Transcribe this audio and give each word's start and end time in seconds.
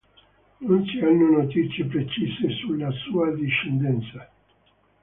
Non 0.61 0.83
si 0.87 0.97
hanno 0.97 1.43
notizie 1.43 1.85
precise 1.85 2.49
sulla 2.61 2.89
sua 2.89 3.29
discendenza. 3.35 4.27